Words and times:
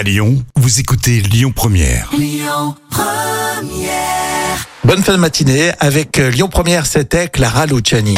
À 0.00 0.02
Lyon, 0.02 0.42
vous 0.56 0.80
écoutez 0.80 1.20
Lyon 1.20 1.52
Première. 1.54 2.10
Bonne 4.82 5.02
fin 5.02 5.12
de 5.12 5.18
matinée 5.18 5.72
avec 5.78 6.18
euh, 6.18 6.30
Lyon 6.30 6.48
Première, 6.48 6.86
c'était 6.86 7.28
Clara 7.28 7.66
Luciani. 7.66 8.16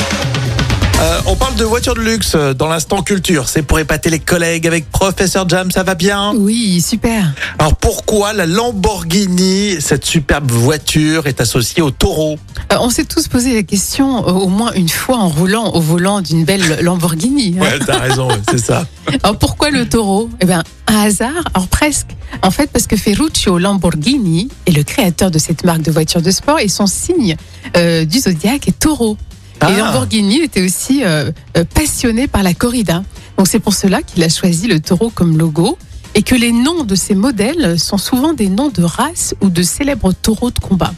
Euh, 1.00 1.20
on 1.26 1.34
parle 1.34 1.56
de 1.56 1.64
voitures 1.64 1.94
de 1.94 2.00
luxe 2.00 2.32
euh, 2.36 2.54
dans 2.54 2.68
l'instant 2.68 3.02
culture. 3.02 3.48
C'est 3.48 3.62
pour 3.62 3.80
épater 3.80 4.08
les 4.08 4.20
collègues 4.20 4.68
avec 4.68 4.88
Professeur 4.90 5.48
Jam, 5.48 5.70
ça 5.72 5.82
va 5.82 5.96
bien? 5.96 6.32
Oui, 6.36 6.80
super. 6.80 7.32
Alors 7.58 7.74
pourquoi 7.74 8.32
la 8.32 8.46
Lamborghini, 8.46 9.80
cette 9.80 10.04
superbe 10.04 10.50
voiture, 10.52 11.26
est 11.26 11.40
associée 11.40 11.82
au 11.82 11.90
taureau? 11.90 12.38
Euh, 12.72 12.76
on 12.80 12.88
s'est 12.90 13.04
tous 13.04 13.26
posé 13.26 13.54
la 13.54 13.64
question 13.64 14.24
euh, 14.28 14.30
au 14.32 14.46
moins 14.48 14.72
une 14.74 14.88
fois 14.88 15.16
en 15.16 15.28
roulant 15.28 15.70
au 15.72 15.80
volant 15.80 16.20
d'une 16.20 16.44
belle 16.44 16.78
Lamborghini. 16.82 17.56
hein. 17.58 17.62
Ouais, 17.62 17.78
t'as 17.84 17.98
raison, 17.98 18.28
c'est 18.48 18.58
ça. 18.58 18.86
Alors 19.24 19.36
pourquoi 19.38 19.70
le 19.70 19.88
taureau? 19.88 20.30
Eh 20.40 20.46
bien, 20.46 20.62
un 20.86 21.00
hasard 21.00 21.32
Alors 21.54 21.66
presque. 21.66 22.10
En 22.42 22.52
fait, 22.52 22.70
parce 22.70 22.86
que 22.86 22.96
Ferruccio 22.96 23.58
Lamborghini 23.58 24.48
est 24.66 24.72
le 24.72 24.84
créateur 24.84 25.32
de 25.32 25.38
cette 25.40 25.64
marque 25.64 25.82
de 25.82 25.90
voitures 25.90 26.22
de 26.22 26.30
sport 26.30 26.60
et 26.60 26.68
son 26.68 26.86
signe 26.86 27.36
du 27.74 28.18
zodiaque 28.18 28.68
est 28.68 28.78
taureau. 28.78 29.16
Ah. 29.62 29.70
Et 29.70 29.76
Lamborghini 29.76 30.40
était 30.42 30.62
aussi 30.62 31.02
euh, 31.04 31.30
euh, 31.56 31.64
passionné 31.74 32.26
par 32.28 32.42
la 32.42 32.52
corrida. 32.54 33.02
Donc 33.38 33.48
c'est 33.48 33.60
pour 33.60 33.74
cela 33.74 34.02
qu'il 34.02 34.22
a 34.22 34.28
choisi 34.28 34.66
le 34.66 34.80
taureau 34.80 35.10
comme 35.14 35.38
logo 35.38 35.78
et 36.14 36.22
que 36.22 36.34
les 36.34 36.52
noms 36.52 36.84
de 36.84 36.94
ces 36.94 37.14
modèles 37.14 37.78
sont 37.78 37.96
souvent 37.98 38.34
des 38.34 38.48
noms 38.48 38.68
de 38.68 38.82
races 38.82 39.34
ou 39.40 39.48
de 39.48 39.62
célèbres 39.62 40.12
taureaux 40.12 40.50
de 40.50 40.58
combat. 40.58 40.92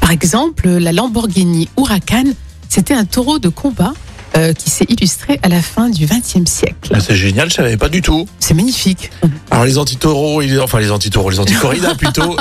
Par 0.00 0.10
exemple, 0.10 0.68
la 0.68 0.92
Lamborghini 0.92 1.68
Huracan, 1.78 2.24
c'était 2.68 2.94
un 2.94 3.04
taureau 3.04 3.38
de 3.38 3.48
combat 3.48 3.92
euh, 4.36 4.52
qui 4.52 4.68
s'est 4.70 4.86
illustré 4.88 5.38
à 5.44 5.48
la 5.48 5.62
fin 5.62 5.88
du 5.90 6.06
XXe 6.06 6.50
siècle. 6.50 6.90
Ah, 6.92 6.98
C'est 7.00 7.14
génial, 7.14 7.48
je 7.50 7.54
savais 7.54 7.76
pas 7.76 7.88
du 7.88 8.02
tout. 8.02 8.26
C'est 8.40 8.54
magnifique. 8.54 9.10
Alors 9.50 9.64
les 9.64 9.78
anti-taureaux, 9.78 10.42
ils- 10.42 10.60
enfin 10.60 10.80
les 10.80 10.90
anti-taureaux, 10.90 11.30
les 11.30 11.38
anti-corridas 11.40 11.94
plutôt, 11.98 12.36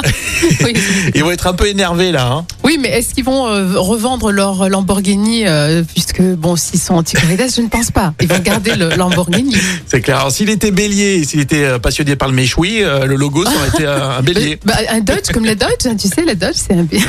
Oui, 0.63 0.73
ils 1.15 1.23
vont 1.23 1.31
être 1.31 1.45
un 1.47 1.53
peu 1.53 1.67
énervés 1.67 2.11
là. 2.11 2.31
Hein. 2.31 2.45
Oui, 2.63 2.77
mais 2.79 2.89
est-ce 2.89 3.13
qu'ils 3.13 3.25
vont 3.25 3.47
euh, 3.47 3.73
revendre 3.77 4.31
leur 4.31 4.69
Lamborghini 4.69 5.45
euh, 5.45 5.83
puisque 5.83 6.21
bon, 6.21 6.55
s'ils 6.55 6.79
sont 6.79 6.95
anti-corridas, 6.95 7.53
je 7.55 7.61
ne 7.61 7.67
pense 7.67 7.91
pas. 7.91 8.13
Ils 8.21 8.27
vont 8.27 8.39
garder 8.39 8.75
le 8.75 8.89
Lamborghini. 8.95 9.55
C'est 9.85 9.99
clair. 10.01 10.17
Alors 10.19 10.31
s'il 10.31 10.49
était 10.49 10.71
bélier, 10.71 11.23
s'il 11.25 11.41
était 11.41 11.65
euh, 11.65 11.79
passionné 11.79 12.15
par 12.15 12.29
le 12.29 12.33
méchoui, 12.33 12.81
euh, 12.83 13.05
le 13.05 13.15
logo, 13.15 13.43
ça 13.45 13.51
aurait 13.51 13.67
été 13.67 13.85
euh, 13.85 14.09
un 14.17 14.21
bélier. 14.21 14.59
Bah, 14.65 14.75
un 14.89 15.01
Dodge 15.01 15.31
comme 15.33 15.45
les 15.45 15.55
Dodge, 15.55 15.85
hein, 15.85 15.95
tu 15.95 16.07
sais, 16.07 16.23
les 16.25 16.35
Dodge, 16.35 16.55
c'est 16.55 16.73
un 16.73 16.83
bien. 16.83 17.01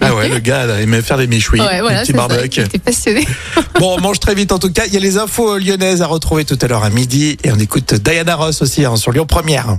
Ah 0.00 0.14
ouais, 0.14 0.28
le 0.28 0.38
gars 0.38 0.66
là, 0.66 0.76
il 0.78 0.84
aimait 0.84 1.02
faire 1.02 1.18
des 1.18 1.26
méchouis, 1.26 1.60
Ouais, 1.60 1.80
voilà, 1.80 2.04
ça. 2.04 2.12
barbecues. 2.12 2.62
J'étais 2.62 2.78
passionné. 2.78 3.26
Bon, 3.80 3.96
on 3.96 4.00
mange 4.00 4.20
très 4.20 4.34
vite 4.34 4.52
en 4.52 4.58
tout 4.58 4.70
cas. 4.70 4.82
Il 4.86 4.92
y 4.92 4.96
a 4.98 5.00
les 5.00 5.16
infos 5.16 5.56
lyonnaises 5.56 6.02
à 6.02 6.06
retrouver 6.06 6.44
tout 6.44 6.58
à 6.60 6.66
l'heure 6.66 6.84
à 6.84 6.90
midi. 6.90 7.38
Et 7.44 7.50
on 7.50 7.58
écoute 7.58 7.94
Diana 7.94 8.36
Ross 8.36 8.60
aussi 8.60 8.84
hein, 8.84 8.96
sur 8.96 9.10
Lyon 9.10 9.24
Première. 9.26 9.78